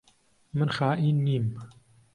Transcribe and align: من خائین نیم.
من 0.53 0.69
خائین 0.75 1.23
نیم. 1.25 1.45